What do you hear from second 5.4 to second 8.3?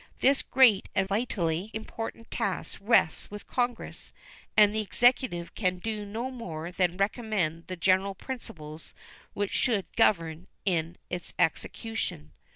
can do no more than recommend the general